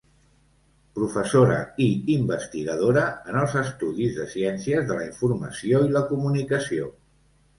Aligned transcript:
Professora 0.99 1.57
i 1.87 1.89
investigadora 2.13 3.03
en 3.33 3.37
els 3.43 3.53
Estudis 3.61 4.17
de 4.21 4.27
Ciències 4.33 4.89
de 4.93 4.97
la 5.01 5.05
Informació 5.11 5.83
i 5.91 5.91
la 5.99 6.03
Comunicació. 6.13 6.89